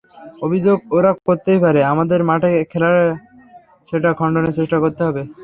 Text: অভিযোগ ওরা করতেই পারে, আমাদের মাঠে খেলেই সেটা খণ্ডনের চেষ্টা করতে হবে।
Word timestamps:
অভিযোগ 0.45 0.77
ওরা 0.97 1.11
করতেই 1.27 1.59
পারে, 1.65 1.81
আমাদের 1.93 2.19
মাঠে 2.29 2.51
খেলেই 2.71 2.99
সেটা 3.89 4.09
খণ্ডনের 4.19 4.53
চেষ্টা 4.57 4.77
করতে 4.83 5.01
হবে। 5.07 5.21